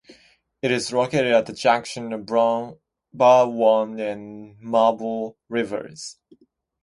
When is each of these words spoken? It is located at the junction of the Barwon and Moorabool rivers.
It 0.63 0.71
is 0.71 0.91
located 0.91 1.31
at 1.31 1.45
the 1.45 1.53
junction 1.53 2.11
of 2.11 2.25
the 2.25 2.77
Barwon 3.13 3.99
and 3.99 4.57
Moorabool 4.59 5.35
rivers. 5.47 6.17